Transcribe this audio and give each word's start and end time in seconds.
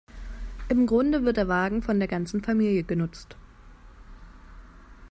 Im 0.67 0.87
Grunde 0.87 1.25
wird 1.25 1.37
der 1.37 1.47
Wagen 1.47 1.83
von 1.83 1.99
der 1.99 2.07
ganzen 2.07 2.41
Familie 2.41 2.81
genutzt. 2.83 3.37